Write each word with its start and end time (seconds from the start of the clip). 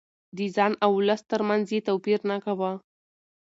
د 0.37 0.39
ځان 0.55 0.73
او 0.83 0.91
ولس 0.99 1.21
ترمنځ 1.31 1.65
يې 1.73 1.79
توپير 1.87 2.19
نه 2.29 2.37
کاوه. 2.43 2.71